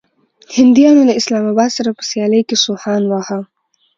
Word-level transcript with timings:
هنديانو 0.57 1.01
له 1.07 1.13
اسلام 1.19 1.43
اباد 1.51 1.71
سره 1.77 1.89
په 1.97 2.03
سيالۍ 2.09 2.41
کې 2.47 2.55
سوهان 2.65 3.01
واهه. 3.07 3.39